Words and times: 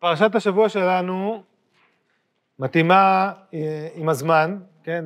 פרשת 0.00 0.34
השבוע 0.34 0.68
שלנו 0.68 1.42
מתאימה 2.58 3.32
אה, 3.54 3.88
עם 3.94 4.08
הזמן, 4.08 4.58
כן, 4.84 5.04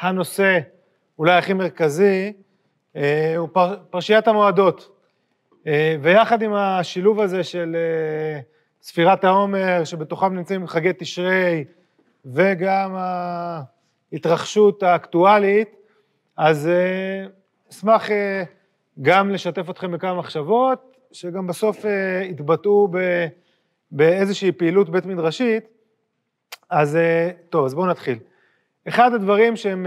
הנושא 0.00 0.58
אולי 1.18 1.32
הכי 1.32 1.52
מרכזי 1.52 2.32
אה, 2.96 3.34
הוא 3.36 3.48
פר, 3.52 3.76
פרשיית 3.90 4.28
המועדות. 4.28 4.96
אה, 5.66 5.96
ויחד 6.00 6.42
עם 6.42 6.54
השילוב 6.54 7.20
הזה 7.20 7.44
של 7.44 7.76
ספירת 8.82 9.24
העומר, 9.24 9.84
שבתוכם 9.84 10.34
נמצאים 10.34 10.66
חגי 10.66 10.92
תשרי, 10.98 11.64
וגם 12.24 12.94
ההתרחשות 14.12 14.82
האקטואלית, 14.82 15.76
אז 16.36 16.70
אשמח 17.70 18.08
גם 19.02 19.30
לשתף 19.30 19.70
אתכם 19.70 19.92
בכמה 19.92 20.14
מחשבות, 20.14 20.96
שגם 21.12 21.46
בסוף 21.46 21.84
יתבטאו 22.30 22.88
באיזושהי 23.92 24.52
פעילות 24.52 24.90
בית 24.90 25.06
מדרשית, 25.06 25.64
אז 26.70 26.98
טוב, 27.50 27.64
אז 27.64 27.74
בואו 27.74 27.86
נתחיל. 27.86 28.18
אחד 28.88 29.14
הדברים 29.14 29.56
שהם, 29.56 29.86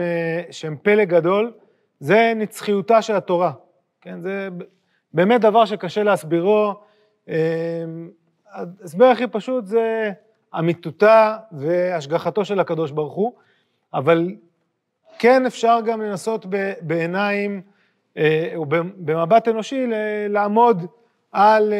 שהם 0.51 0.77
פלא 0.81 1.03
גדול, 1.05 1.51
זה 1.99 2.33
נצחיותה 2.35 3.01
של 3.01 3.15
התורה. 3.15 3.51
כן, 4.01 4.21
זה 4.21 4.49
באמת 5.13 5.41
דבר 5.41 5.65
שקשה 5.65 6.03
להסבירו. 6.03 6.73
ההסבר 8.51 9.05
הכי 9.05 9.27
פשוט 9.27 9.65
זה 9.65 10.11
אמיתותה 10.59 11.37
והשגחתו 11.51 12.45
של 12.45 12.59
הקדוש 12.59 12.91
ברוך 12.91 13.13
הוא, 13.13 13.33
אבל 13.93 14.35
כן 15.19 15.45
אפשר 15.45 15.79
גם 15.85 16.01
לנסות 16.01 16.45
בעיניים, 16.81 17.61
או 18.55 18.65
במבט 18.97 19.47
אנושי, 19.47 19.85
לעמוד 20.29 20.85
על 21.33 21.73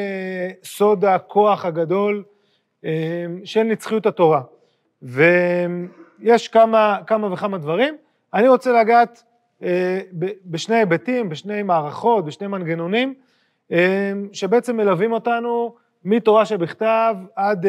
סוד 0.63 1.05
הכוח 1.05 1.65
הגדול 1.65 2.23
של 3.43 3.63
נצחיות 3.63 4.05
התורה. 4.05 4.41
ויש 5.01 6.47
כמה, 6.47 6.97
כמה 7.07 7.33
וכמה 7.33 7.57
דברים. 7.57 7.97
אני 8.33 8.47
רוצה 8.47 8.71
לגעת 8.71 9.23
בשני 10.45 10.75
היבטים, 10.75 11.29
בשני 11.29 11.63
מערכות, 11.63 12.25
בשני 12.25 12.47
מנגנונים, 12.47 13.13
שבעצם 14.33 14.77
מלווים 14.77 15.11
אותנו 15.11 15.75
מתורה 16.05 16.45
שבכתב 16.45 17.15
עד, 17.35 17.65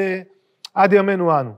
עד 0.75 0.93
ימינו 0.93 1.41
אנו. 1.41 1.53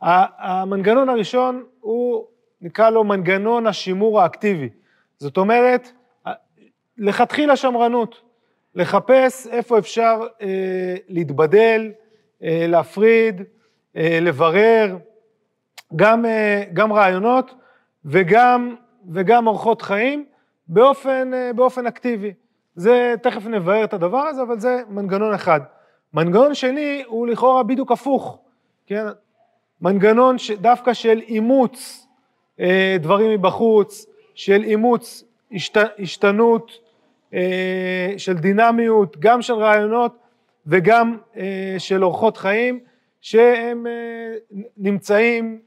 המנגנון 0.00 1.08
הראשון 1.08 1.64
הוא, 1.80 2.24
נקרא 2.60 2.90
לו 2.90 3.04
מנגנון 3.04 3.66
השימור 3.66 4.20
האקטיבי. 4.20 4.68
זאת 5.18 5.36
אומרת, 5.36 5.92
לכתחילה 6.98 7.56
שמרנות, 7.56 8.20
לחפש 8.78 9.46
איפה 9.46 9.78
אפשר 9.78 10.20
אה, 10.42 10.96
להתבדל, 11.08 11.92
אה, 12.42 12.64
להפריד, 12.68 13.42
אה, 13.96 14.18
לברר, 14.20 14.96
גם, 15.96 16.26
אה, 16.26 16.64
גם 16.72 16.92
רעיונות 16.92 17.54
וגם, 18.04 18.74
וגם 19.12 19.46
אורחות 19.46 19.82
חיים 19.82 20.24
באופן, 20.68 21.34
אה, 21.34 21.52
באופן 21.52 21.86
אקטיבי. 21.86 22.32
זה, 22.74 23.14
תכף 23.22 23.46
נבהר 23.46 23.84
את 23.84 23.92
הדבר 23.92 24.18
הזה, 24.18 24.42
אבל 24.42 24.58
זה 24.58 24.82
מנגנון 24.88 25.34
אחד. 25.34 25.60
מנגנון 26.14 26.54
שני 26.54 27.02
הוא 27.06 27.26
לכאורה 27.26 27.62
בדיוק 27.62 27.92
הפוך, 27.92 28.38
כן? 28.86 29.04
מנגנון 29.80 30.36
דווקא 30.60 30.92
של 30.92 31.20
אימוץ 31.28 32.06
אה, 32.60 32.96
דברים 33.00 33.30
מבחוץ, 33.30 34.06
של 34.34 34.64
אימוץ 34.64 35.24
השת, 35.52 35.76
השתנות, 35.98 36.87
של 38.16 38.38
דינמיות, 38.38 39.16
גם 39.18 39.42
של 39.42 39.54
רעיונות 39.54 40.16
וגם 40.66 41.16
אה, 41.36 41.74
של 41.78 42.04
אורחות 42.04 42.36
חיים, 42.36 42.80
שהם 43.20 43.86
אה, 43.86 43.92
נמצאים 44.76 45.60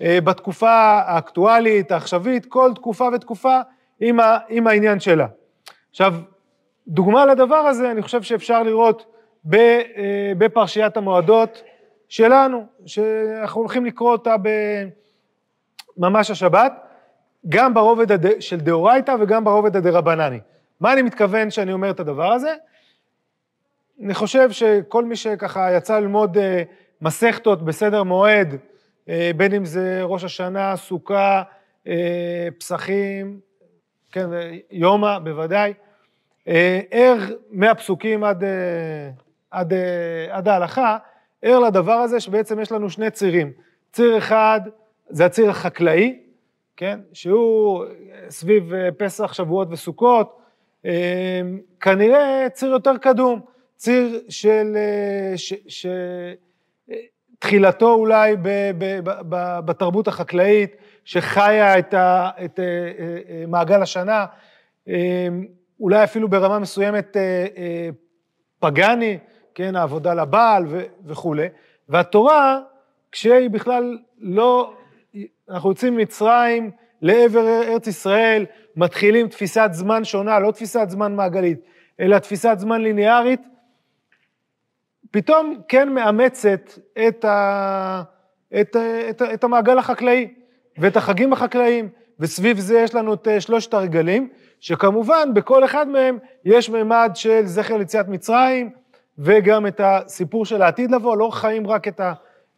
בתקופה 0.00 0.70
האקטואלית, 1.06 1.92
העכשווית, 1.92 2.46
כל 2.46 2.72
תקופה 2.74 3.08
ותקופה 3.14 3.60
עם, 4.00 4.20
ה, 4.20 4.38
עם 4.48 4.66
העניין 4.66 5.00
שלה. 5.00 5.26
עכשיו, 5.90 6.14
דוגמה 6.88 7.26
לדבר 7.26 7.56
הזה, 7.56 7.90
אני 7.90 8.02
חושב 8.02 8.22
שאפשר 8.22 8.62
לראות 8.62 9.06
בפרשיית 10.38 10.96
המועדות 10.96 11.62
שלנו, 12.08 12.66
שאנחנו 12.86 13.60
הולכים 13.60 13.84
לקרוא 13.86 14.12
אותה 14.12 14.36
ממש 15.96 16.30
השבת, 16.30 16.72
גם 17.48 17.74
ברובד 17.74 18.40
של 18.40 18.60
דאורייתא 18.60 19.14
וגם 19.20 19.44
ברובד 19.44 19.76
הדרבנני. 19.76 20.40
מה 20.80 20.92
אני 20.92 21.02
מתכוון 21.02 21.50
שאני 21.50 21.72
אומר 21.72 21.90
את 21.90 22.00
הדבר 22.00 22.32
הזה? 22.32 22.54
אני 24.04 24.14
חושב 24.14 24.50
שכל 24.50 25.04
מי 25.04 25.16
שככה 25.16 25.72
יצא 25.72 25.98
ללמוד 25.98 26.38
אה, 26.38 26.62
מסכתות 27.00 27.64
בסדר 27.64 28.02
מועד, 28.02 28.56
אה, 29.08 29.30
בין 29.36 29.54
אם 29.54 29.64
זה 29.64 30.00
ראש 30.02 30.24
השנה, 30.24 30.76
סוכה, 30.76 31.42
אה, 31.86 32.48
פסחים, 32.58 33.40
כן, 34.12 34.28
יומא 34.70 35.18
בוודאי, 35.18 35.72
ער 36.90 37.18
מהפסוקים 37.50 38.24
עד, 38.24 38.44
עד, 39.50 39.72
עד 40.30 40.48
ההלכה, 40.48 40.96
ער 41.42 41.58
לדבר 41.58 41.92
הזה 41.92 42.20
שבעצם 42.20 42.60
יש 42.60 42.72
לנו 42.72 42.90
שני 42.90 43.10
צירים. 43.10 43.52
ציר 43.92 44.18
אחד 44.18 44.60
זה 45.08 45.26
הציר 45.26 45.50
החקלאי, 45.50 46.18
כן, 46.76 47.00
שהוא 47.12 47.84
סביב 48.28 48.72
פסח, 48.98 49.32
שבועות 49.32 49.68
וסוכות, 49.70 50.38
כנראה 51.80 52.46
ציר 52.52 52.70
יותר 52.70 52.96
קדום, 52.96 53.40
ציר 53.76 54.20
של, 54.28 54.76
שתחילתו 57.38 57.94
אולי 57.94 58.36
ב, 58.36 58.48
ב, 58.78 59.00
ב, 59.04 59.58
בתרבות 59.60 60.08
החקלאית, 60.08 60.76
שחיה 61.08 61.78
את, 61.78 61.94
ה, 61.94 62.30
את 62.44 62.60
אה, 62.60 62.64
אה, 62.64 63.44
מעגל 63.46 63.82
השנה, 63.82 64.26
אמ, 64.88 65.46
אולי 65.80 66.04
אפילו 66.04 66.28
ברמה 66.28 66.58
מסוימת 66.58 67.16
אה, 67.16 67.88
פגאני, 68.58 69.18
כן, 69.54 69.76
העבודה 69.76 70.14
לבעל 70.14 70.64
וכולי, 71.06 71.46
והתורה, 71.88 72.60
כשהיא 73.12 73.50
בכלל 73.50 73.98
לא, 74.18 74.74
אנחנו 75.50 75.68
יוצאים 75.68 75.96
ממצרים, 75.96 76.70
לעבר 77.02 77.62
ארץ 77.62 77.86
ישראל, 77.86 78.46
מתחילים 78.76 79.28
תפיסת 79.28 79.68
זמן 79.72 80.04
שונה, 80.04 80.38
לא 80.38 80.50
תפיסת 80.50 80.86
זמן 80.88 81.16
מעגלית, 81.16 81.60
אלא 82.00 82.18
תפיסת 82.18 82.54
זמן 82.58 82.80
ליניארית, 82.80 83.40
פתאום 85.10 85.60
כן 85.68 85.88
מאמצת 85.88 86.70
את, 87.08 87.24
ה, 87.24 88.02
את, 88.60 88.76
את, 89.10 89.22
את 89.22 89.44
המעגל 89.44 89.78
החקלאי 89.78 90.28
ואת 90.78 90.96
החגים 90.96 91.32
החקלאיים, 91.32 91.88
וסביב 92.20 92.58
זה 92.58 92.78
יש 92.78 92.94
לנו 92.94 93.14
את 93.14 93.28
שלושת 93.38 93.74
הרגלים, 93.74 94.28
שכמובן 94.60 95.34
בכל 95.34 95.64
אחד 95.64 95.88
מהם 95.88 96.18
יש 96.44 96.70
מימד 96.70 97.10
של 97.14 97.46
זכר 97.46 97.76
ליציאת 97.76 98.08
מצרים, 98.08 98.70
וגם 99.18 99.66
את 99.66 99.80
הסיפור 99.84 100.46
של 100.46 100.62
העתיד 100.62 100.90
לבוא, 100.90 101.16
לא 101.16 101.30
חיים 101.32 101.66
רק 101.66 101.88
את, 101.88 102.00
ה, 102.00 102.12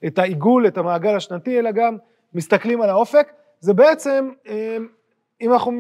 את 0.07 0.19
העיגול, 0.19 0.67
את 0.67 0.79
המעגל 0.79 1.17
השנתי, 1.17 1.59
אלא 1.59 1.71
גם 1.71 1.97
מסתכלים 2.35 2.83
על 2.83 2.91
האופק. 2.91 3.33
זה 3.61 3.75
בעצם, 3.75 4.31
אה, 4.49 4.77
אם 5.41 5.53
אנחנו 5.53 5.73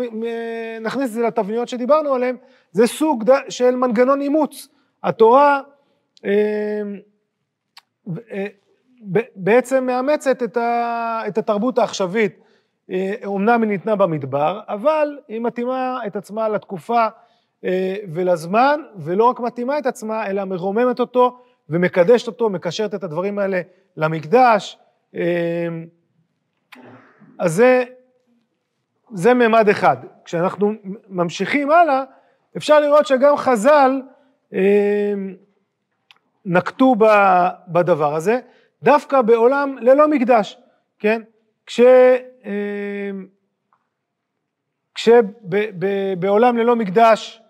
נכניס 0.81 1.09
את 1.09 1.13
זה 1.13 1.23
לתבניות 1.23 1.69
שדיברנו 1.69 2.15
עליהן, 2.15 2.37
זה 2.73 2.87
סוג 2.87 3.25
של 3.49 3.77
מנגנון 3.77 4.21
אימוץ. 4.21 4.69
התורה 5.03 5.61
אה, 6.25 6.83
אה, 8.33 8.47
בעצם 9.37 9.87
מאמצת 9.87 10.43
את 11.29 11.39
התרבות 11.39 11.79
העכשווית. 11.79 12.41
אומנם 13.25 13.63
היא 13.63 13.69
ניתנה 13.69 13.97
במדבר, 13.97 14.61
אבל 14.69 15.19
היא 15.29 15.41
מתאימה 15.41 15.99
את 16.07 16.17
עצמה 16.17 16.49
לתקופה 16.49 17.07
ולזמן, 18.13 18.81
ולא 18.97 19.25
רק 19.25 19.41
מתאימה 19.41 19.79
את 19.79 19.87
עצמה, 19.87 20.27
אלא 20.27 20.45
מרוממת 20.45 21.01
אותו 21.01 21.39
ומקדשת 21.69 22.27
אותו, 22.27 22.51
מקשרת 22.51 22.95
את 22.95 23.05
הדברים 23.05 23.39
האלה 23.39 23.61
למקדש. 23.97 24.79
אז 27.41 27.55
זה, 27.55 27.85
זה 29.13 29.35
ממד 29.35 29.69
אחד. 29.69 29.97
כשאנחנו 30.25 30.73
ממשיכים 31.09 31.71
הלאה, 31.71 32.05
אפשר 32.57 32.81
לראות 32.81 33.07
שגם 33.07 33.37
חז"ל 33.37 34.03
אה, 34.55 35.13
נקטו 36.45 36.95
בדבר 37.69 38.15
הזה, 38.15 38.41
דווקא 38.83 39.23
בעולם 39.23 39.79
ללא 39.81 40.09
מקדש, 40.09 40.59
כן? 40.99 41.23
כש... 41.67 41.81
אה, 42.45 43.11
כשבעולם 44.95 46.57
ללא 46.57 46.77
מקדש, 46.77 47.43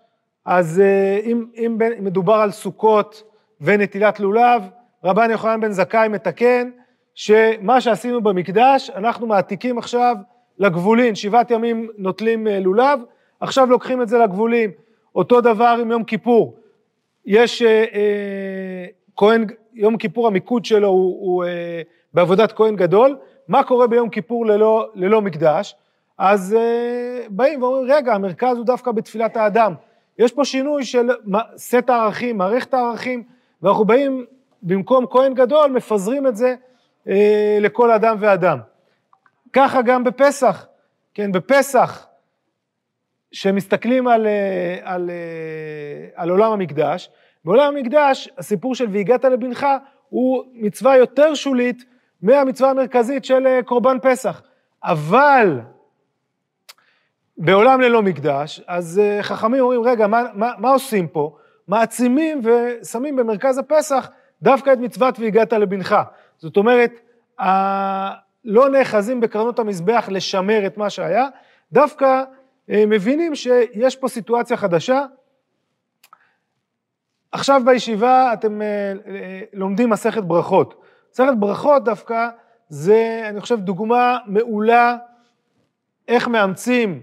אז 0.45 0.79
אה, 0.79 1.19
אם, 1.23 1.45
אם 1.57 1.77
מדובר 1.99 2.33
על 2.35 2.51
סוכות 2.51 3.23
ונטילת 3.61 4.19
לולב, 4.19 4.63
רבן 5.03 5.31
יוחנן 5.31 5.61
בן 5.61 5.71
זכאי 5.71 6.07
מתקן 6.07 6.69
שמה 7.15 7.81
שעשינו 7.81 8.21
במקדש, 8.21 8.89
אנחנו 8.89 9.27
מעתיקים 9.27 9.77
עכשיו 9.77 10.15
לגבולין, 10.59 11.15
שבעת 11.15 11.51
ימים 11.51 11.89
נוטלים 11.97 12.47
אה, 12.47 12.59
לולב, 12.59 12.99
עכשיו 13.39 13.65
לוקחים 13.65 14.01
את 14.01 14.09
זה 14.09 14.17
לגבולים. 14.17 14.71
אותו 15.15 15.41
דבר 15.41 15.77
עם 15.81 15.91
יום 15.91 16.03
כיפור. 16.03 16.55
יש 17.25 17.61
אה, 17.61 17.85
אה, 17.93 18.85
כהן, 19.17 19.45
יום 19.73 19.97
כיפור 19.97 20.27
המיקוד 20.27 20.65
שלו 20.65 20.87
הוא, 20.87 21.17
הוא 21.21 21.45
אה, 21.45 21.81
בעבודת 22.13 22.51
כהן 22.51 22.75
גדול, 22.75 23.17
מה 23.47 23.63
קורה 23.63 23.87
ביום 23.87 24.09
כיפור 24.09 24.45
ללא, 24.45 24.89
ללא 24.95 25.21
מקדש? 25.21 25.75
אז 26.17 26.55
אה, 26.59 27.25
באים 27.29 27.63
ואומרים, 27.63 27.91
רגע, 27.91 28.13
המרכז 28.13 28.57
הוא 28.57 28.65
דווקא 28.65 28.91
בתפילת 28.91 29.37
האדם. 29.37 29.73
יש 30.19 30.31
פה 30.31 30.45
שינוי 30.45 30.85
של 30.85 31.09
סט 31.57 31.89
הערכים, 31.89 32.37
מערכת 32.37 32.73
הערכים, 32.73 33.23
ואנחנו 33.61 33.85
באים, 33.85 34.25
במקום 34.63 35.05
כהן 35.09 35.33
גדול, 35.33 35.71
מפזרים 35.71 36.27
את 36.27 36.35
זה 36.35 36.55
אה, 37.07 37.57
לכל 37.61 37.91
אדם 37.91 38.17
ואדם. 38.19 38.59
ככה 39.53 39.81
גם 39.81 40.03
בפסח, 40.03 40.67
כן, 41.13 41.31
בפסח, 41.31 42.07
כשמסתכלים 43.31 44.07
על, 44.07 44.27
אה, 44.27 44.77
על, 44.83 45.09
אה, 45.09 46.09
על 46.15 46.29
עולם 46.29 46.51
המקדש, 46.51 47.09
בעולם 47.45 47.75
המקדש 47.77 48.29
הסיפור 48.37 48.75
של 48.75 48.87
והגעת 48.91 49.25
לבנך 49.25 49.67
הוא 50.09 50.43
מצווה 50.53 50.97
יותר 50.97 51.33
שולית 51.33 51.85
מהמצווה 52.21 52.69
המרכזית 52.69 53.25
של 53.25 53.47
אה, 53.47 53.63
קורבן 53.63 53.97
פסח. 54.01 54.41
אבל 54.83 55.59
בעולם 57.37 57.81
ללא 57.81 58.01
מקדש, 58.01 58.61
אז 58.67 59.01
חכמים 59.21 59.59
אומרים, 59.59 59.83
רגע, 59.83 60.07
מה, 60.07 60.23
מה, 60.33 60.51
מה 60.57 60.69
עושים 60.69 61.07
פה? 61.07 61.35
מעצימים 61.67 62.41
ושמים 62.43 63.15
במרכז 63.15 63.57
הפסח 63.57 64.09
דווקא 64.41 64.73
את 64.73 64.77
מצוות 64.77 65.19
והגעת 65.19 65.53
לבנך. 65.53 65.95
זאת 66.41 66.57
אומרת, 66.57 66.91
לא 68.45 68.69
נאחזים 68.69 69.21
בקרנות 69.21 69.59
המזבח 69.59 70.09
לשמר 70.11 70.65
את 70.65 70.77
מה 70.77 70.89
שהיה, 70.89 71.27
דווקא 71.71 72.23
אה, 72.69 72.83
מבינים 72.87 73.35
שיש 73.35 73.95
פה 73.95 74.07
סיטואציה 74.07 74.57
חדשה. 74.57 75.05
עכשיו 77.31 77.61
בישיבה 77.65 78.33
אתם 78.33 78.61
אה, 78.61 78.93
אה, 79.07 79.41
לומדים 79.53 79.89
מסכת 79.89 80.23
ברכות. 80.23 80.81
מסכת 81.11 81.33
ברכות 81.39 81.83
דווקא 81.83 82.29
זה, 82.69 83.23
אני 83.29 83.41
חושב, 83.41 83.59
דוגמה 83.59 84.17
מעולה 84.25 84.97
איך 86.07 86.27
מאמצים 86.27 87.01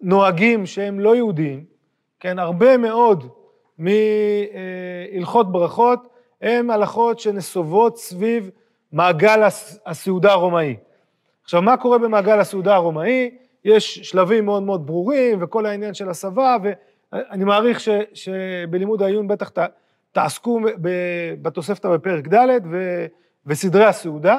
נוהגים 0.00 0.66
שהם 0.66 1.00
לא 1.00 1.16
יהודיים, 1.16 1.64
כן, 2.20 2.38
הרבה 2.38 2.76
מאוד 2.76 3.28
מהלכות 3.78 5.52
ברכות 5.52 6.09
הם 6.40 6.70
הלכות 6.70 7.20
שנסובות 7.20 7.98
סביב 7.98 8.50
מעגל 8.92 9.42
הסעודה 9.86 10.32
הרומאי. 10.32 10.76
עכשיו, 11.42 11.62
מה 11.62 11.76
קורה 11.76 11.98
במעגל 11.98 12.40
הסעודה 12.40 12.74
הרומאי? 12.74 13.30
יש 13.64 13.98
שלבים 13.98 14.44
מאוד 14.44 14.62
מאוד 14.62 14.86
ברורים, 14.86 15.38
וכל 15.42 15.66
העניין 15.66 15.94
של 15.94 16.08
הסבה, 16.08 16.56
ואני 16.62 17.44
מעריך 17.44 17.80
ש, 17.80 17.88
שבלימוד 18.14 19.02
העיון 19.02 19.28
בטח 19.28 19.48
ת, 19.48 19.58
תעסקו 20.12 20.60
בתוספתא 21.42 21.88
בפרק 21.88 22.28
ד' 22.28 22.48
ו, 22.70 23.06
וסדרי 23.46 23.84
הסעודה. 23.84 24.38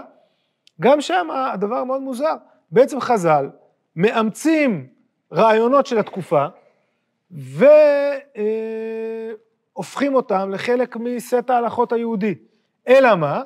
גם 0.82 1.02
שם 1.02 1.28
הדבר 1.54 1.84
מאוד 1.84 2.02
מוזר, 2.02 2.34
בעצם 2.72 3.00
חז"ל 3.00 3.50
מאמצים 3.96 4.88
רעיונות 5.34 5.86
של 5.86 5.98
התקופה, 5.98 6.46
והופכים 9.76 10.16
אותם 10.16 10.50
לחלק 10.52 10.96
מסט 10.96 11.50
ההלכות 11.50 11.92
היהודי. 11.94 12.36
אלא 12.88 13.16
מה? 13.16 13.42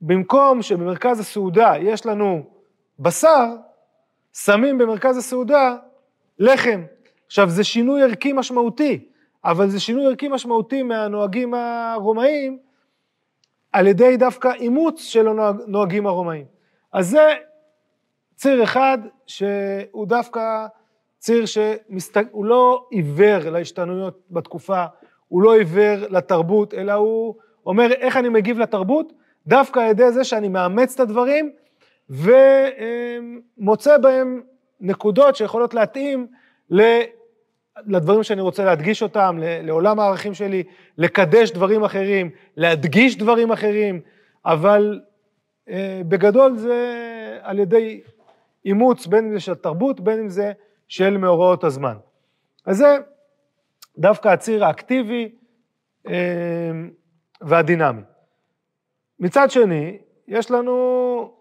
במקום 0.00 0.62
שבמרכז 0.62 1.20
הסעודה 1.20 1.72
יש 1.80 2.06
לנו 2.06 2.42
בשר, 2.98 3.46
שמים 4.32 4.78
במרכז 4.78 5.16
הסעודה 5.16 5.76
לחם. 6.38 6.82
עכשיו, 7.26 7.50
זה 7.50 7.64
שינוי 7.64 8.02
ערכי 8.02 8.32
משמעותי, 8.32 9.08
אבל 9.44 9.68
זה 9.68 9.80
שינוי 9.80 10.06
ערכי 10.06 10.28
משמעותי 10.28 10.82
מהנוהגים 10.82 11.54
הרומאים, 11.54 12.58
על 13.72 13.86
ידי 13.86 14.16
דווקא 14.16 14.52
אימוץ 14.52 15.02
של 15.02 15.28
הנוהגים 15.28 16.06
הרומאים. 16.06 16.46
אז 16.92 17.08
זה 17.08 17.34
ציר 18.34 18.62
אחד 18.62 18.98
שהוא 19.26 20.06
דווקא 20.06 20.66
ציר 21.18 21.46
שהוא 21.46 22.44
לא 22.44 22.86
עיוור 22.90 23.50
להשתנויות 23.50 24.20
בתקופה, 24.30 24.84
הוא 25.28 25.42
לא 25.42 25.58
עיוור 25.58 25.96
לתרבות, 26.10 26.74
אלא 26.74 26.92
הוא 26.92 27.34
אומר 27.66 27.92
איך 27.92 28.16
אני 28.16 28.28
מגיב 28.28 28.58
לתרבות, 28.58 29.12
דווקא 29.46 29.80
על 29.80 29.90
ידי 29.90 30.12
זה 30.12 30.24
שאני 30.24 30.48
מאמץ 30.48 30.94
את 30.94 31.00
הדברים 31.00 31.50
ומוצא 33.60 33.98
בהם 33.98 34.42
נקודות 34.80 35.36
שיכולות 35.36 35.74
להתאים 35.74 36.26
לדברים 37.86 38.22
שאני 38.22 38.40
רוצה 38.40 38.64
להדגיש 38.64 39.02
אותם, 39.02 39.38
לעולם 39.40 40.00
הערכים 40.00 40.34
שלי, 40.34 40.62
לקדש 40.98 41.50
דברים 41.50 41.84
אחרים, 41.84 42.30
להדגיש 42.56 43.18
דברים 43.18 43.52
אחרים, 43.52 44.00
אבל 44.46 45.00
אה, 45.68 46.00
בגדול 46.08 46.56
זה 46.56 46.88
על 47.42 47.58
ידי 47.58 48.00
אימוץ, 48.64 49.06
בין 49.06 49.24
אם 49.24 49.32
זה 49.32 49.40
של 49.40 49.54
תרבות, 49.54 50.00
בין 50.00 50.18
אם 50.20 50.28
זה 50.28 50.52
של 50.88 51.16
מאורעות 51.16 51.64
הזמן. 51.64 51.94
אז 52.66 52.76
זה 52.76 52.96
דווקא 53.98 54.28
הציר 54.28 54.64
האקטיבי 54.64 55.28
אה, 56.08 56.14
והדינמי. 57.40 58.02
מצד 59.20 59.50
שני, 59.50 59.98
יש 60.28 60.50
לנו 60.50 61.32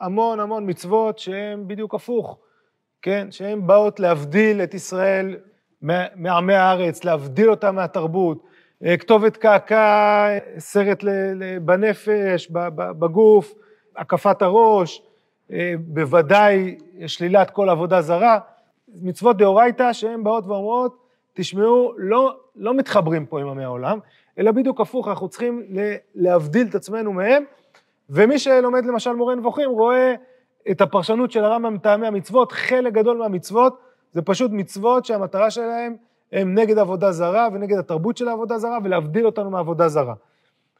המון 0.00 0.40
המון 0.40 0.70
מצוות 0.70 1.18
שהן 1.18 1.68
בדיוק 1.68 1.94
הפוך, 1.94 2.38
כן? 3.02 3.28
שהן 3.30 3.66
באות 3.66 4.00
להבדיל 4.00 4.62
את 4.62 4.74
ישראל 4.74 5.36
מעמי 6.16 6.54
הארץ, 6.54 7.04
להבדיל 7.04 7.50
אותה 7.50 7.72
מהתרבות. 7.72 8.42
אה, 8.84 8.96
כתובת 8.96 9.36
קעקע, 9.36 10.28
סרט 10.58 11.04
בנפש, 11.62 12.48
בגוף, 12.72 13.54
הקפת 13.96 14.42
הראש, 14.42 15.02
אה, 15.52 15.74
בוודאי 15.78 16.78
שלילת 17.06 17.50
כל 17.50 17.68
עבודה 17.68 18.02
זרה. 18.02 18.38
מצוות 18.88 19.36
דאורייתא 19.36 19.92
שהן 19.92 20.24
באות 20.24 20.46
ואומרות, 20.46 21.05
תשמעו, 21.36 21.92
לא, 21.96 22.36
לא 22.56 22.74
מתחברים 22.74 23.26
פה 23.26 23.40
עם 23.40 23.48
עמי 23.48 23.64
העולם, 23.64 23.98
אלא 24.38 24.50
בדיוק 24.50 24.80
הפוך, 24.80 25.08
אנחנו 25.08 25.28
צריכים 25.28 25.62
להבדיל 26.14 26.66
את 26.66 26.74
עצמנו 26.74 27.12
מהם, 27.12 27.44
ומי 28.10 28.38
שלומד 28.38 28.86
למשל 28.86 29.12
מורה 29.12 29.34
נבוכים 29.34 29.70
רואה 29.70 30.14
את 30.70 30.80
הפרשנות 30.80 31.30
של 31.30 31.44
הרמב"ם 31.44 31.74
מטעמי 31.74 32.06
המצוות, 32.06 32.52
חלק 32.52 32.92
גדול 32.92 33.16
מהמצוות 33.16 33.78
זה 34.12 34.22
פשוט 34.22 34.50
מצוות 34.50 35.04
שהמטרה 35.04 35.50
שלהם 35.50 35.96
הם 36.32 36.54
נגד 36.54 36.78
עבודה 36.78 37.12
זרה 37.12 37.48
ונגד 37.52 37.78
התרבות 37.78 38.16
של 38.16 38.28
העבודה 38.28 38.58
זרה 38.58 38.78
ולהבדיל 38.84 39.26
אותנו 39.26 39.50
מעבודה 39.50 39.88
זרה. 39.88 40.14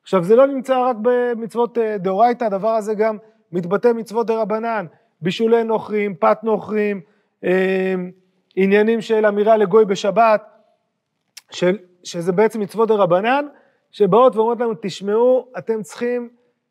עכשיו 0.03 0.25
זה 0.25 0.37
לא 0.37 0.47
נמצא 0.47 0.79
רק 0.79 0.97
במצוות 1.03 1.79
אה, 1.79 1.99
דאורייתא, 1.99 2.45
הדבר 2.45 2.69
הזה 2.69 2.95
גם 2.95 3.17
מתבטא 3.53 3.93
במצוות 3.93 4.27
דה 4.27 4.43
רבנן, 4.43 4.87
בישולי 5.21 5.65
נוכרים, 5.65 6.15
פת 6.15 6.39
נוכרים, 6.43 7.01
אה, 7.45 7.95
עניינים 8.57 9.01
של 9.01 9.27
אמירה 9.27 9.57
לגוי 9.57 9.85
בשבת, 9.85 10.43
של 11.51 11.79
שזה 12.05 12.33
בעצם 12.33 12.61
מצוות 12.61 12.89
דרבנן, 12.89 13.47
שבאות 13.91 14.37
ואומרות 14.37 14.61
לנו, 14.61 14.73
תשמעו, 14.83 15.49
אתם 15.59 15.83
צריכים 15.83 16.29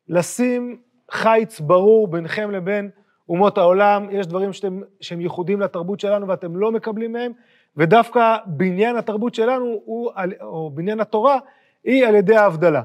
לשים 0.08 0.80
חיץ 1.10 1.60
ברור 1.60 2.08
ביניכם 2.08 2.50
לבין 2.50 2.90
אומות 3.28 3.58
העולם, 3.58 4.08
יש 4.10 4.26
דברים 4.26 4.52
שאתם, 4.52 4.80
שהם 5.00 5.20
ייחודים 5.20 5.60
לתרבות 5.60 6.00
שלנו 6.00 6.28
ואתם 6.28 6.56
לא 6.56 6.72
מקבלים 6.72 7.12
מהם, 7.12 7.32
ודווקא 7.76 8.36
בניין 8.46 8.96
התרבות 8.96 9.34
שלנו, 9.34 9.80
הוא, 9.84 10.10
או 10.40 10.70
בניין 10.74 11.00
התורה, 11.00 11.38
היא 11.84 12.06
על 12.06 12.14
ידי 12.14 12.36
ההבדלה. 12.36 12.82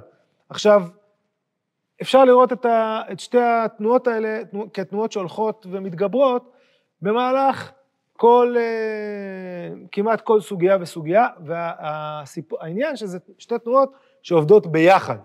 עכשיו, 0.49 0.83
אפשר 2.01 2.25
לראות 2.25 2.53
את, 2.53 2.65
ה, 2.65 3.01
את 3.11 3.19
שתי 3.19 3.41
התנועות 3.41 4.07
האלה 4.07 4.39
כתנועות 4.73 5.11
שהולכות 5.11 5.65
ומתגברות 5.69 6.51
במהלך 7.01 7.71
כל, 8.21 8.55
אה, 8.57 9.73
כמעט 9.91 10.21
כל 10.21 10.41
סוגיה 10.41 10.77
וסוגיה, 10.81 11.27
והעניין 11.45 12.95
שזה 12.95 13.17
שתי 13.37 13.55
תנועות 13.63 13.93
שעובדות 14.21 14.67
ביחד. 14.67 15.17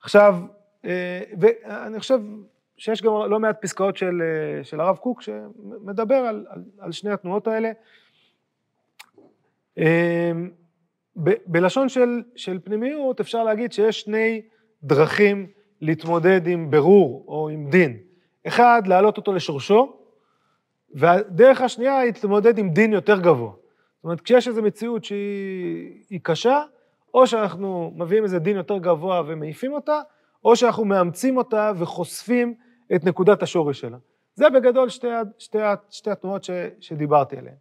עכשיו, 0.00 0.36
אה, 0.84 1.20
ואני 1.40 2.00
חושב 2.00 2.20
שיש 2.76 3.02
גם 3.02 3.12
לא 3.12 3.40
מעט 3.40 3.56
פסקאות 3.62 3.96
של, 3.96 4.22
אה, 4.22 4.64
של 4.64 4.80
הרב 4.80 4.96
קוק 4.96 5.22
שמדבר 5.22 6.14
על, 6.14 6.46
על, 6.48 6.62
על 6.78 6.92
שני 6.92 7.10
התנועות 7.12 7.48
האלה. 7.48 7.72
ב, 11.16 11.30
בלשון 11.46 11.88
של, 11.88 12.22
של 12.36 12.58
פנימיות 12.64 13.20
אפשר 13.20 13.44
להגיד 13.44 13.72
שיש 13.72 14.00
שני 14.00 14.42
דרכים 14.82 15.46
להתמודד 15.80 16.46
עם 16.46 16.70
ברור 16.70 17.24
או 17.28 17.48
עם 17.48 17.70
דין. 17.70 17.96
אחד, 18.46 18.82
להעלות 18.86 19.16
אותו 19.16 19.32
לשורשו, 19.32 20.03
והדרך 20.94 21.60
השנייה 21.60 21.98
היא 21.98 22.06
להתמודד 22.06 22.58
עם 22.58 22.70
דין 22.70 22.92
יותר 22.92 23.20
גבוה. 23.20 23.52
זאת 23.96 24.04
אומרת, 24.04 24.20
כשיש 24.20 24.48
איזו 24.48 24.62
מציאות 24.62 25.04
שהיא 25.04 26.20
קשה, 26.22 26.62
או 27.14 27.26
שאנחנו 27.26 27.92
מביאים 27.96 28.24
איזה 28.24 28.38
דין 28.38 28.56
יותר 28.56 28.78
גבוה 28.78 29.22
ומעיפים 29.26 29.72
אותה, 29.72 30.00
או 30.44 30.56
שאנחנו 30.56 30.84
מאמצים 30.84 31.36
אותה 31.36 31.72
וחושפים 31.76 32.54
את 32.94 33.04
נקודת 33.04 33.42
השורש 33.42 33.80
שלה. 33.80 33.96
זה 34.34 34.50
בגדול 34.50 34.88
שתי, 34.88 35.06
שתי, 35.38 35.58
שתי 35.90 36.10
התנועות 36.10 36.44
ש, 36.44 36.50
שדיברתי 36.80 37.36
עליהן. 37.36 37.56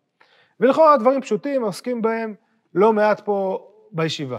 ולכאורה 0.60 0.98
דברים 0.98 1.22
פשוטים, 1.22 1.64
עוסקים 1.64 2.02
בהם 2.02 2.36
לא 2.74 2.94
מעט 2.94 3.20
פה 3.26 3.68
בישיבה. 3.92 4.38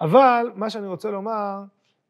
אבל 0.00 0.50
מה 0.54 0.70
שאני 0.70 0.86
רוצה 0.86 1.10
לומר, 1.10 1.58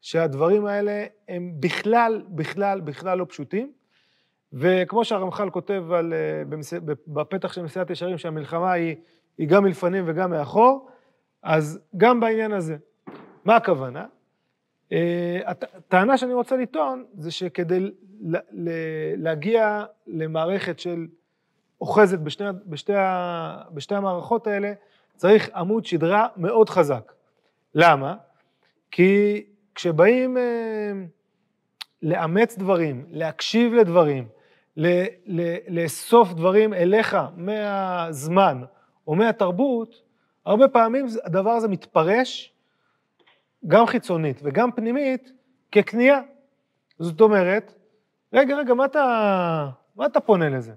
שהדברים 0.01 0.65
האלה 0.65 1.05
הם 1.29 1.51
בכלל, 1.59 2.23
בכלל, 2.29 2.81
בכלל 2.81 3.17
לא 3.17 3.25
פשוטים. 3.29 3.71
וכמו 4.55 5.05
שהרמח"ל 5.05 5.49
כותב 5.49 5.83
על, 5.91 6.13
אה, 6.13 6.57
בפתח 7.07 7.53
של 7.53 7.61
מסילת 7.61 7.89
ישרים, 7.89 8.17
שהמלחמה 8.17 8.71
היא, 8.71 8.95
היא 9.37 9.47
גם 9.47 9.63
מלפנים 9.63 10.03
וגם 10.07 10.31
מאחור, 10.31 10.89
אז 11.43 11.79
גם 11.97 12.19
בעניין 12.19 12.51
הזה. 12.51 12.77
מה 13.45 13.55
הכוונה? 13.55 14.05
אה, 14.91 15.39
הטענה 15.45 16.17
שאני 16.17 16.33
רוצה 16.33 16.57
לטעון 16.57 17.05
זה 17.17 17.31
שכדי 17.31 17.91
להגיע 19.17 19.85
למערכת 20.07 20.79
של 20.79 21.07
אוחזת 21.81 22.19
בשתי, 22.19 22.43
בשתי, 22.65 22.93
בשתי 23.73 23.95
המערכות 23.95 24.47
האלה, 24.47 24.73
צריך 25.15 25.49
עמוד 25.55 25.85
שדרה 25.85 26.27
מאוד 26.37 26.69
חזק. 26.69 27.11
למה? 27.75 28.15
כי 28.91 29.45
כשבאים 29.75 30.37
אה, 30.37 30.43
לאמץ 32.01 32.57
דברים, 32.57 33.05
להקשיב 33.09 33.73
לדברים, 33.73 34.27
לאסוף 35.67 36.33
דברים 36.33 36.73
אליך 36.73 37.17
מהזמן 37.35 38.61
או 39.07 39.15
מהתרבות, 39.15 40.01
הרבה 40.45 40.67
פעמים 40.67 41.05
הדבר 41.23 41.49
הזה 41.49 41.67
מתפרש 41.67 42.53
גם 43.67 43.85
חיצונית 43.85 44.39
וגם 44.43 44.71
פנימית 44.71 45.31
ככניעה. 45.71 46.19
זאת 46.99 47.21
אומרת, 47.21 47.73
רגע, 48.33 48.55
רגע, 48.57 48.73
מה 48.73 48.85
אתה, 48.85 49.69
מה 49.95 50.05
אתה 50.05 50.19
פונה 50.19 50.49
לזה? 50.49 50.71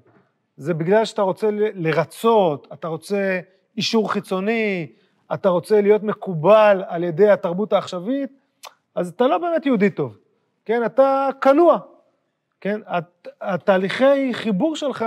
זה 0.57 0.75
בגלל 0.75 1.05
שאתה 1.05 1.23
רוצה 1.23 1.49
לרצות, 1.53 2.69
אתה 2.73 2.89
רוצה 2.89 3.41
אישור 3.77 4.13
חיצוני, 4.13 4.93
אתה 5.35 5.49
רוצה 5.49 5.81
להיות 5.81 6.03
מקובל 6.03 6.85
על 6.87 7.05
ידי 7.05 7.29
התרבות 7.31 7.73
העכשווית, 7.73 8.31
אז 8.95 9.09
אתה 9.09 9.27
לא 9.27 9.39
באמת 9.39 9.67
יהודי 9.67 9.91
טוב, 9.91 10.19
כן? 10.65 10.85
אתה 10.85 11.29
כנוע, 11.41 11.79
כן? 12.61 12.81
הת, 12.87 13.29
התהליכי 13.41 14.35
חיבור 14.35 14.77
שלך 14.77 15.05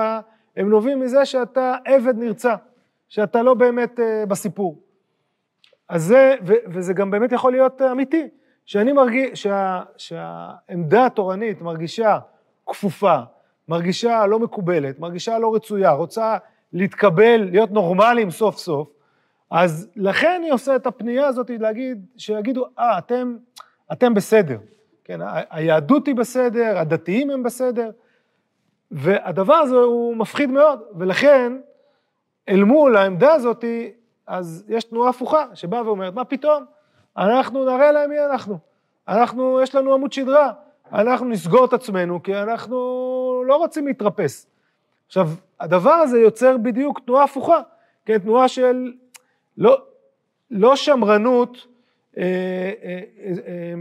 הם 0.57 0.69
נובעים 0.69 0.99
מזה 0.99 1.25
שאתה 1.25 1.75
עבד 1.85 2.17
נרצע, 2.17 2.55
שאתה 3.09 3.41
לא 3.41 3.53
באמת 3.53 3.99
uh, 3.99 4.25
בסיפור. 4.25 4.81
אז 5.89 6.03
זה, 6.03 6.35
ו, 6.45 6.53
וזה 6.67 6.93
גם 6.93 7.11
באמת 7.11 7.31
יכול 7.31 7.51
להיות 7.51 7.81
אמיתי, 7.81 8.27
שאני 8.65 8.91
מרגיש, 8.91 9.43
שה, 9.43 9.81
שהעמדה 9.97 11.05
התורנית 11.05 11.61
מרגישה 11.61 12.19
כפופה, 12.65 13.19
מרגישה 13.67 14.25
לא 14.25 14.39
מקובלת, 14.39 14.99
מרגישה 14.99 15.39
לא 15.39 15.55
רצויה, 15.55 15.91
רוצה 15.91 16.37
להתקבל, 16.73 17.49
להיות 17.51 17.71
נורמליים 17.71 18.31
סוף 18.31 18.57
סוף, 18.57 18.89
אז 19.51 19.89
לכן 19.95 20.41
היא 20.43 20.53
עושה 20.53 20.75
את 20.75 20.87
הפנייה 20.87 21.27
הזאת 21.27 21.49
להגיד, 21.59 22.05
שיגידו, 22.17 22.65
אה, 22.79 22.97
אתם, 22.97 23.37
אתם 23.91 24.13
בסדר. 24.13 24.57
כן, 25.11 25.19
היהדות 25.49 26.07
היא 26.07 26.15
בסדר, 26.15 26.77
הדתיים 26.77 27.29
הם 27.29 27.43
בסדר, 27.43 27.91
והדבר 28.91 29.53
הזה 29.53 29.75
הוא 29.75 30.15
מפחיד 30.15 30.49
מאוד, 30.49 30.81
ולכן 30.95 31.53
אל 32.49 32.63
מול 32.63 32.97
העמדה 32.97 33.33
הזאת, 33.33 33.65
אז 34.27 34.65
יש 34.67 34.83
תנועה 34.83 35.09
הפוכה 35.09 35.45
שבאה 35.53 35.85
ואומרת, 35.85 36.13
מה 36.13 36.25
פתאום? 36.25 36.65
אנחנו 37.17 37.65
נראה 37.65 37.91
להם 37.91 38.09
מי 38.09 38.19
אנחנו. 38.19 38.57
אנחנו, 39.07 39.61
יש 39.61 39.75
לנו 39.75 39.93
עמוד 39.93 40.13
שדרה, 40.13 40.51
אנחנו 40.93 41.25
נסגור 41.25 41.65
את 41.65 41.73
עצמנו 41.73 42.23
כי 42.23 42.35
אנחנו 42.35 42.77
לא 43.47 43.55
רוצים 43.55 43.87
להתרפס. 43.87 44.47
עכשיו, 45.07 45.29
הדבר 45.59 45.93
הזה 45.93 46.19
יוצר 46.19 46.57
בדיוק 46.57 46.99
תנועה 46.99 47.23
הפוכה, 47.23 47.59
כן, 48.05 48.17
תנועה 48.17 48.47
של 48.47 48.93
לא, 49.57 49.81
לא 50.51 50.75
שמרנות 50.75 51.67
אה, 52.17 52.23
אה, 52.83 53.01
אה, 53.47 53.73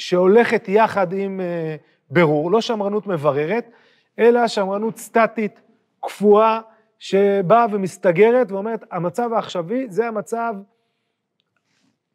שהולכת 0.00 0.68
יחד 0.68 1.12
עם 1.12 1.40
אה, 1.40 1.76
ברור, 2.10 2.50
לא 2.50 2.60
שמרנות 2.60 3.06
מבררת, 3.06 3.70
אלא 4.18 4.48
שמרנות 4.48 4.96
סטטית, 4.96 5.60
קפואה, 6.00 6.60
שבאה 6.98 7.66
ומסתגרת 7.72 8.52
ואומרת, 8.52 8.84
המצב 8.90 9.32
העכשווי 9.32 9.86
זה 9.88 10.08
המצב, 10.08 10.54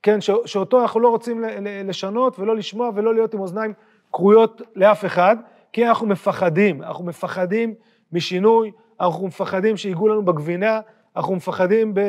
כן, 0.04 0.22
ש, 0.22 0.30
שאותו 0.46 0.82
אנחנו 0.82 1.00
לא 1.00 1.10
רוצים 1.10 1.44
לשנות 1.86 2.40
ולא 2.40 2.56
לשמוע 2.56 2.92
ולא 2.96 3.14
להיות 3.14 3.34
עם 3.34 3.40
אוזניים 3.40 3.74
כרויות 4.14 4.62
לאף 4.76 5.06
אחד, 5.06 5.38
כי 5.74 5.88
אנחנו 5.88 6.08
מפחדים, 6.08 6.84
אנחנו 6.84 7.06
מפחדים 7.06 7.74
משינוי, 8.12 8.72
אנחנו 9.02 9.28
מפחדים 9.28 9.78
שיגעו 9.78 10.08
לנו 10.08 10.26
בגבינה, 10.26 10.80
אנחנו 11.16 11.36
מפחדים 11.36 11.94
ב, 11.94 12.00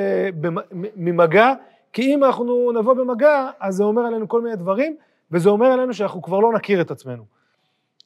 ב, 0.41 0.49
ממגע, 0.97 1.53
כי 1.93 2.15
אם 2.15 2.25
אנחנו 2.25 2.73
נבוא 2.73 2.95
במגע, 2.95 3.51
אז 3.61 3.75
זה 3.75 3.85
אומר 3.85 4.03
עלינו 4.03 4.29
כל 4.29 4.43
מיני 4.43 4.57
דברים, 4.57 4.97
וזה 5.33 5.49
אומר 5.49 5.67
עלינו 5.67 5.95
שאנחנו 5.95 6.23
כבר 6.23 6.41
לא 6.41 6.53
נכיר 6.53 6.81
את 6.81 6.91
עצמנו. 6.91 7.25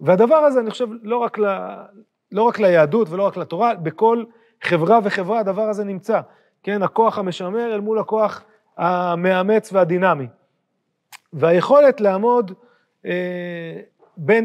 והדבר 0.00 0.36
הזה, 0.36 0.60
אני 0.60 0.70
חושב, 0.70 0.86
לא 1.02 1.16
רק, 1.16 1.38
ל, 1.38 1.44
לא 2.32 2.42
רק 2.42 2.58
ליהדות 2.58 3.10
ולא 3.10 3.26
רק 3.26 3.36
לתורה, 3.36 3.74
בכל 3.74 4.24
חברה 4.62 4.98
וחברה 5.04 5.38
הדבר 5.38 5.62
הזה 5.62 5.84
נמצא. 5.84 6.20
כן, 6.62 6.82
הכוח 6.82 7.18
המשמר 7.18 7.74
אל 7.74 7.80
מול 7.80 7.98
הכוח 7.98 8.42
המאמץ 8.76 9.72
והדינמי. 9.72 10.26
והיכולת 11.32 12.00
לעמוד 12.00 12.52
אה, 13.06 13.80
בין, 14.16 14.44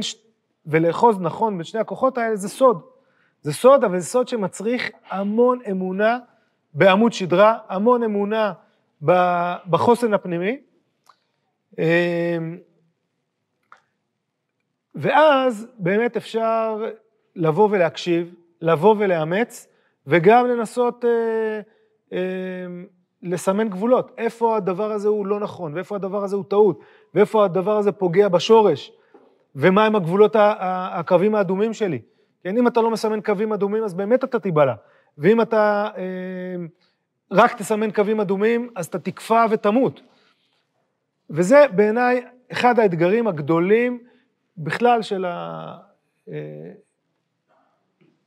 ולאחוז 0.65 1.19
נכון 1.19 1.57
בין 1.57 1.63
שני 1.63 1.79
הכוחות 1.79 2.17
האלה 2.17 2.35
זה 2.35 2.49
סוד. 2.49 2.81
זה 3.41 3.53
סוד, 3.53 3.83
אבל 3.83 3.99
זה 3.99 4.05
סוד 4.05 4.27
שמצריך 4.27 4.89
המון 5.09 5.59
אמונה 5.71 6.17
בעמוד 6.73 7.13
שדרה, 7.13 7.57
המון 7.69 8.03
אמונה 8.03 8.53
בחוסן 9.69 10.13
הפנימי. 10.13 10.57
אמ, 11.79 12.57
ואז 14.95 15.67
באמת 15.79 16.17
אפשר 16.17 16.83
לבוא 17.35 17.69
ולהקשיב, 17.71 18.33
לבוא 18.61 18.95
ולאמץ, 18.97 19.67
וגם 20.07 20.47
לנסות 20.47 21.05
אה, 21.05 21.61
אה, 22.13 22.65
לסמן 23.23 23.69
גבולות, 23.69 24.11
איפה 24.17 24.57
הדבר 24.57 24.91
הזה 24.91 25.07
הוא 25.07 25.25
לא 25.25 25.39
נכון, 25.39 25.73
ואיפה 25.73 25.95
הדבר 25.95 26.23
הזה 26.23 26.35
הוא 26.35 26.43
טעות, 26.47 26.79
ואיפה 27.13 27.45
הדבר 27.45 27.77
הזה 27.77 27.91
פוגע 27.91 28.27
בשורש, 28.27 28.91
ומהם 29.55 29.95
הגבולות, 29.95 30.35
הקווים 30.39 31.35
האדומים 31.35 31.73
שלי. 31.73 32.01
כן, 32.43 32.57
אם 32.57 32.67
אתה 32.67 32.81
לא 32.81 32.91
מסמן 32.91 33.21
קווים 33.21 33.53
אדומים, 33.53 33.83
אז 33.83 33.93
באמת 33.93 34.23
אתה 34.23 34.39
תיבלע. 34.39 34.73
ואם 35.17 35.41
אתה 35.41 35.89
אה, 35.97 36.65
רק 37.31 37.57
תסמן 37.57 37.91
קווים 37.91 38.19
אדומים, 38.19 38.69
אז 38.75 38.85
אתה 38.85 38.99
תקפא 38.99 39.45
ותמות. 39.49 40.01
וזה 41.29 41.65
בעיניי 41.75 42.25
אחד 42.51 42.79
האתגרים 42.79 43.27
הגדולים 43.27 44.03
בכלל 44.57 45.01
של, 45.01 45.25
ה, 45.25 45.77
אה, 46.29 46.71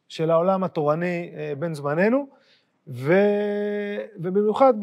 של 0.09 0.31
העולם 0.31 0.65
התורני 0.65 1.33
אה, 1.37 1.53
בן 1.59 1.75
זמננו, 1.75 2.29
ו, 2.89 3.15
ובמיוחד 4.17 4.75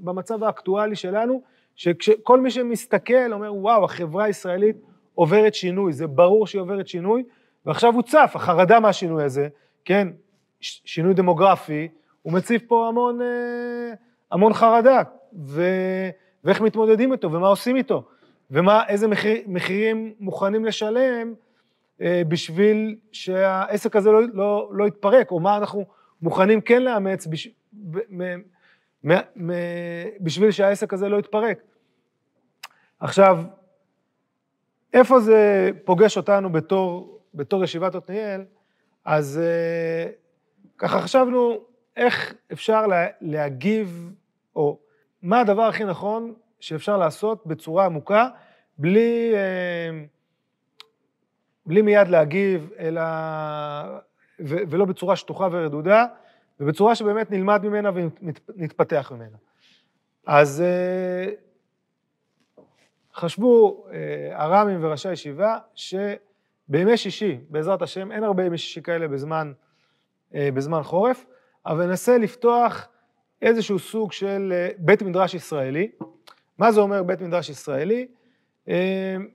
במצב 0.00 0.44
האקטואלי 0.44 0.96
שלנו, 0.96 1.42
שכל 1.76 2.40
מי 2.40 2.50
שמסתכל 2.50 3.32
אומר, 3.32 3.54
וואו, 3.54 3.84
החברה 3.84 4.24
הישראלית 4.24 4.76
עוברת 5.14 5.54
שינוי, 5.54 5.92
זה 5.92 6.06
ברור 6.06 6.46
שהיא 6.46 6.60
עוברת 6.60 6.88
שינוי, 6.88 7.24
ועכשיו 7.66 7.94
הוא 7.94 8.02
צף, 8.02 8.32
החרדה 8.34 8.80
מהשינוי 8.80 9.24
הזה, 9.24 9.48
כן, 9.84 10.08
שינוי 10.60 11.14
דמוגרפי, 11.14 11.88
הוא 12.22 12.32
מציב 12.32 12.60
פה 12.68 12.88
המון, 12.88 13.22
אה, 13.22 13.94
המון 14.32 14.54
חרדה, 14.54 15.02
ו, 15.46 15.62
ואיך 16.44 16.60
מתמודדים 16.60 17.12
איתו, 17.12 17.32
ומה 17.32 17.48
עושים 17.48 17.76
איתו, 17.76 18.08
ואיזה 18.50 19.08
מחיר, 19.08 19.42
מחירים 19.46 20.14
מוכנים 20.20 20.64
לשלם 20.64 21.34
אה, 22.00 22.22
בשביל 22.28 22.96
שהעסק 23.12 23.96
הזה 23.96 24.10
לא, 24.10 24.20
לא, 24.32 24.70
לא 24.72 24.86
יתפרק, 24.86 25.30
או 25.30 25.40
מה 25.40 25.56
אנחנו 25.56 25.86
מוכנים 26.22 26.60
כן 26.60 26.82
לאמץ 26.82 27.26
בש, 27.26 27.48
ב, 27.72 27.98
מ, 28.10 28.22
מ, 29.04 29.12
מ, 29.36 29.52
בשביל 30.20 30.50
שהעסק 30.50 30.92
הזה 30.92 31.08
לא 31.08 31.16
יתפרק. 31.16 31.58
עכשיו, 33.00 33.38
איפה 34.92 35.20
זה 35.20 35.70
פוגש 35.84 36.16
אותנו 36.16 36.52
בתור, 36.52 37.20
בתור 37.34 37.64
ישיבת 37.64 37.94
עתניאל? 37.94 38.44
אז 39.04 39.40
אה, 39.42 40.10
ככה 40.78 41.00
חשבנו 41.00 41.60
איך 41.96 42.34
אפשר 42.52 42.86
לה, 42.86 43.06
להגיב, 43.20 44.12
או 44.56 44.78
מה 45.22 45.40
הדבר 45.40 45.62
הכי 45.62 45.84
נכון 45.84 46.34
שאפשר 46.60 46.96
לעשות 46.96 47.46
בצורה 47.46 47.84
עמוקה, 47.84 48.28
בלי, 48.78 49.32
אה, 49.34 50.04
בלי 51.66 51.82
מיד 51.82 52.08
להגיב, 52.08 52.70
אלא, 52.78 53.02
ו, 54.40 54.56
ולא 54.68 54.84
בצורה 54.84 55.16
שטוחה 55.16 55.48
ורדודה, 55.52 56.06
ובצורה 56.60 56.94
שבאמת 56.94 57.30
נלמד 57.30 57.60
ממנה 57.64 57.90
ונתפתח 58.48 59.12
ממנה. 59.14 59.36
אז 60.26 60.60
אה, 60.60 61.32
חשבו 63.14 63.84
הר"מים 64.32 64.84
וראשי 64.84 65.08
הישיבה, 65.08 65.58
שבימי 65.74 66.96
שישי, 66.96 67.38
בעזרת 67.50 67.82
השם, 67.82 68.12
אין 68.12 68.24
הרבה 68.24 68.44
ימי 68.44 68.58
שישי 68.58 68.82
כאלה 68.82 69.08
בזמן, 69.08 69.52
בזמן 70.32 70.82
חורף, 70.82 71.26
אבל 71.66 71.86
ננסה 71.86 72.18
לפתוח 72.18 72.88
איזשהו 73.42 73.78
סוג 73.78 74.12
של 74.12 74.52
בית 74.78 75.02
מדרש 75.02 75.34
ישראלי, 75.34 75.90
מה 76.58 76.72
זה 76.72 76.80
אומר 76.80 77.02
בית 77.02 77.20
מדרש 77.20 77.48
ישראלי? 77.48 78.06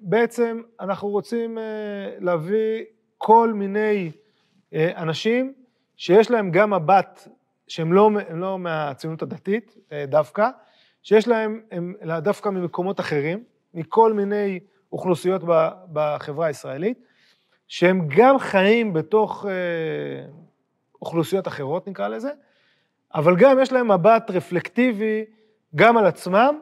בעצם 0.02 0.62
אנחנו 0.80 1.08
רוצים 1.08 1.58
להביא 2.20 2.84
כל 3.18 3.54
מיני 3.54 4.12
אנשים 4.74 5.54
שיש 5.98 6.32
להם 6.32 6.52
גם 6.52 6.74
מבט 6.74 7.28
שהם 7.68 7.94
לא, 7.94 8.10
לא 8.34 8.60
מהציונות 8.60 9.22
הדתית 9.22 9.78
דווקא, 10.08 10.50
שיש 11.04 11.28
להם, 11.28 11.62
הם 11.72 11.94
דווקא 12.22 12.50
ממקומות 12.50 13.00
אחרים, 13.00 13.44
מכל 13.74 14.14
מיני 14.14 14.60
אוכלוסיות 14.92 15.42
בחברה 15.94 16.48
הישראלית, 16.48 17.00
שהם 17.68 18.08
גם 18.18 18.40
חיים 18.40 18.94
בתוך 18.94 19.46
אוכלוסיות 21.02 21.48
אחרות, 21.48 21.88
נקרא 21.88 22.08
לזה, 22.08 22.32
אבל 23.16 23.36
גם 23.36 23.60
יש 23.62 23.72
להם 23.72 23.92
מבט 23.92 24.32
רפלקטיבי 24.32 25.26
גם 25.76 25.98
על 25.98 26.06
עצמם 26.06 26.60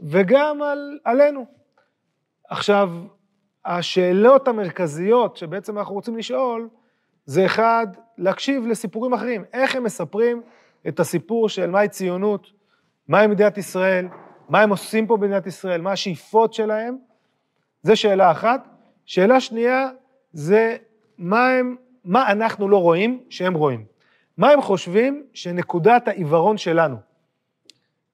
וגם 0.00 0.62
על, 0.62 0.98
עלינו. 1.04 1.46
עכשיו, 2.48 2.90
השאלות 3.64 4.48
המרכזיות 4.48 5.36
שבעצם 5.36 5.78
אנחנו 5.78 5.94
רוצים 5.94 6.16
לשאול, 6.16 6.68
זה 7.24 7.46
אחד, 7.46 7.86
להקשיב 8.18 8.66
לסיפורים 8.66 9.12
אחרים. 9.12 9.44
איך 9.52 9.76
הם 9.76 9.84
מספרים 9.84 10.42
את 10.88 11.00
הסיפור 11.00 11.48
של 11.48 11.70
מהי 11.70 11.88
ציונות, 11.88 12.46
מהי 13.08 13.26
מדינת 13.26 13.58
ישראל, 13.58 14.06
מה 14.48 14.60
הם 14.60 14.70
עושים 14.70 15.06
פה 15.06 15.16
במדינת 15.16 15.46
ישראל, 15.46 15.80
מה 15.80 15.92
השאיפות 15.92 16.54
שלהם, 16.54 16.96
זה 17.82 17.96
שאלה 17.96 18.30
אחת. 18.30 18.68
שאלה 19.06 19.40
שנייה 19.40 19.88
זה 20.32 20.76
מה 21.18 21.48
הם, 21.48 21.76
מה 22.04 22.32
אנחנו 22.32 22.68
לא 22.68 22.76
רואים 22.76 23.24
שהם 23.30 23.54
רואים. 23.54 23.84
מה 24.40 24.50
הם 24.50 24.60
חושבים 24.62 25.22
שנקודת 25.34 26.08
העיוורון 26.08 26.58
שלנו. 26.58 26.96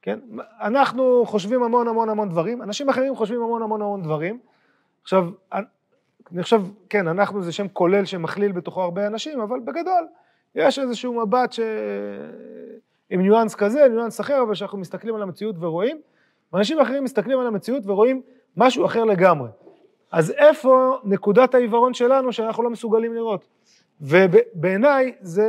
כן? 0.02 0.18
אנחנו 0.61 1.25
חושבים 1.26 1.62
המון 1.62 1.88
המון 1.88 2.09
המון 2.09 2.28
דברים, 2.28 2.62
אנשים 2.62 2.88
אחרים 2.88 3.16
חושבים 3.16 3.42
המון 3.42 3.62
המון 3.62 3.83
המון 3.83 4.02
דברים. 4.02 4.38
עכשיו, 5.02 5.28
אני 6.33 6.42
חושב, 6.42 6.62
כן, 6.90 7.09
אנחנו 7.09 7.42
זה 7.42 7.52
שם 7.52 7.68
כולל 7.68 8.04
שמכליל 8.04 8.52
בתוכו 8.52 8.83
הרבה 8.83 9.06
אנשים, 9.06 9.40
אבל 9.40 9.61
בגדול, 9.61 10.06
יש 10.54 10.78
איזשהו 10.78 11.14
מבט 11.14 11.52
ש... 11.52 11.61
עם 13.11 13.21
ניואנס 13.21 13.54
כזה, 13.54 13.88
ניואנס 13.88 14.21
אחר, 14.21 14.42
אבל 14.42 14.54
שאנחנו 14.54 14.78
מסתכלים 14.78 15.14
על 15.14 15.23
המציאות 15.23 15.56
ורואים, 15.59 16.00
ואנשים 16.52 16.80
אחרים 16.80 17.04
מסתכלים 17.04 17.40
על 17.40 17.47
המציאות 17.47 17.83
ורואים 17.87 18.23
משהו 18.56 18.87
אחר 18.87 19.04
לגמרי. 19.04 19.49
אז 20.12 20.30
איפה 20.30 20.99
נקודת 21.04 21.54
העיוורון 21.54 21.95
שלנו 21.95 22.33
שאנחנו 22.33 22.62
לא 22.62 22.71
מסוגלים 22.71 23.14
לראות? 23.14 23.55
ובעיניי 24.00 25.15
זו 25.21 25.43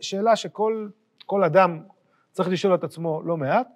שאלה 0.00 0.36
שכל 0.36 1.44
אדם 1.46 1.80
צריך 2.32 2.48
לשאול 2.48 2.74
את 2.74 2.84
עצמו 2.84 3.22
לא 3.24 3.36
מעט, 3.36 3.68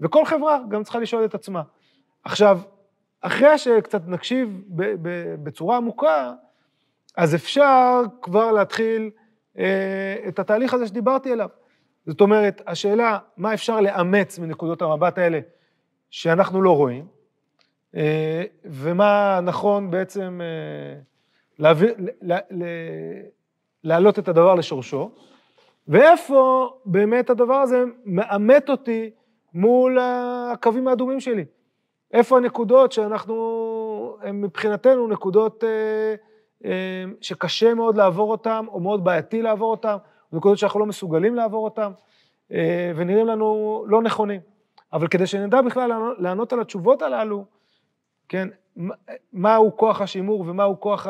וכל 0.00 0.24
חברה 0.24 0.58
גם 0.68 0.82
צריכה 0.82 0.98
לשאול 0.98 1.24
את 1.24 1.34
עצמה. 1.34 1.62
עכשיו, 2.24 2.60
אחרי 3.20 3.58
שקצת 3.58 4.02
נקשיב 4.06 4.62
בצורה 5.42 5.76
עמוקה, 5.76 6.32
אז 7.16 7.34
אפשר 7.34 8.02
כבר 8.22 8.52
להתחיל 8.52 9.10
אה, 9.58 10.16
את 10.28 10.38
התהליך 10.38 10.74
הזה 10.74 10.86
שדיברתי 10.86 11.32
עליו. 11.32 11.48
זאת 12.06 12.20
אומרת, 12.20 12.62
השאלה, 12.66 13.18
מה 13.36 13.54
אפשר 13.54 13.80
לאמץ 13.80 14.38
מנקודות 14.38 14.82
המבט 14.82 15.18
האלה 15.18 15.40
שאנחנו 16.10 16.62
לא 16.62 16.76
רואים, 16.76 17.06
אה, 17.94 18.44
ומה 18.64 19.40
נכון 19.42 19.90
בעצם 19.90 20.40
אה, 20.42 21.00
להביא, 21.58 21.88
להעלות 23.84 24.18
את 24.18 24.28
הדבר 24.28 24.54
לשורשו, 24.54 25.10
ואיפה 25.88 26.70
באמת 26.84 27.30
הדבר 27.30 27.54
הזה 27.54 27.84
מאמת 28.04 28.70
אותי 28.70 29.10
מול 29.54 29.98
הקווים 30.00 30.88
האדומים 30.88 31.20
שלי. 31.20 31.44
איפה 32.12 32.36
הנקודות 32.36 32.92
שאנחנו, 32.92 34.16
הן 34.22 34.40
מבחינתנו 34.40 35.06
נקודות 35.06 35.64
אה, 35.64 36.14
אה, 36.64 37.04
שקשה 37.20 37.74
מאוד 37.74 37.96
לעבור 37.96 38.30
אותן, 38.30 38.64
או 38.68 38.80
מאוד 38.80 39.04
בעייתי 39.04 39.42
לעבור 39.42 39.70
אותן, 39.70 39.96
נקודות 40.32 40.58
שאנחנו 40.58 40.80
לא 40.80 40.86
מסוגלים 40.86 41.34
לעבור 41.34 41.64
אותן, 41.64 41.92
אה, 42.52 42.92
ונראים 42.96 43.26
לנו 43.26 43.84
לא 43.88 44.02
נכונים. 44.02 44.40
אבל 44.92 45.08
כדי 45.08 45.26
שנדע 45.26 45.62
בכלל 45.62 45.90
לענות 46.18 46.52
על 46.52 46.60
התשובות 46.60 47.02
הללו, 47.02 47.44
כן, 48.28 48.48
מהו 49.32 49.76
כוח 49.76 50.00
השימור 50.00 50.40
ומהו 50.40 50.80
כוח 50.80 51.06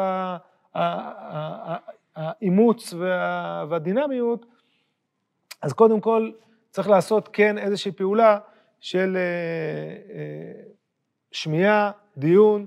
האימוץ 2.19 2.95
והדינמיות, 3.69 4.47
אז 5.63 5.73
קודם 5.73 6.01
כל 6.01 6.31
צריך 6.71 6.89
לעשות 6.89 7.29
כן 7.33 7.59
איזושהי 7.59 7.93
פעולה 7.93 8.39
של 8.81 9.17
שמיעה, 11.33 11.91
דיון 12.17 12.67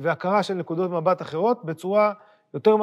והכרה 0.00 0.42
של 0.42 0.54
נקודות 0.54 0.90
מבט 0.90 1.22
אחרות 1.22 1.64
בצורה 1.64 2.12
יותר 2.54 2.76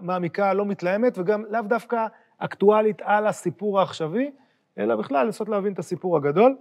מעמיקה, 0.00 0.54
לא 0.54 0.64
מתלהמת, 0.64 1.18
וגם 1.18 1.44
לאו 1.50 1.62
דווקא 1.62 2.06
אקטואלית 2.38 3.02
על 3.02 3.26
הסיפור 3.26 3.80
העכשווי, 3.80 4.30
אלא 4.78 4.96
בכלל 4.96 5.26
לנסות 5.26 5.48
להבין 5.48 5.72
את 5.72 5.78
הסיפור 5.78 6.16
הגדול. 6.16 6.56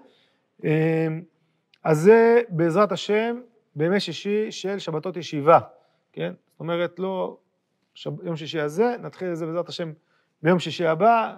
אז 1.83 1.97
זה 1.99 2.41
בעזרת 2.49 2.91
השם 2.91 3.39
בימי 3.75 3.99
שישי 3.99 4.51
של 4.51 4.79
שבתות 4.79 5.17
ישיבה, 5.17 5.59
כן? 6.13 6.33
זאת 6.51 6.59
אומרת, 6.59 6.99
לא 6.99 7.37
יום 8.23 8.35
שישי 8.35 8.59
הזה, 8.59 8.95
נתחיל 8.99 9.31
את 9.31 9.37
זה 9.37 9.45
בעזרת 9.45 9.69
השם 9.69 9.91
ביום 10.43 10.59
שישי 10.59 10.85
הבא, 10.85 11.35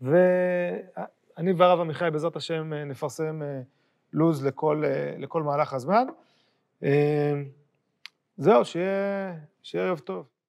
ואני 0.00 1.52
והרב 1.56 1.80
עמיחי 1.80 2.08
בעזרת 2.12 2.36
השם 2.36 2.72
נפרסם 2.72 3.40
לו"ז 4.12 4.46
לכל, 4.46 4.84
לכל 5.18 5.42
מהלך 5.42 5.72
הזמן. 5.72 6.06
זהו, 8.36 8.64
שיהיה, 8.64 9.34
שיהיה 9.62 9.84
ערב 9.84 9.98
טוב. 9.98 10.39